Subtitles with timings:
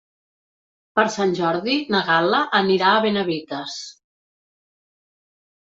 [0.99, 3.77] Per Sant Jordi na Gal·la anirà a Benavites.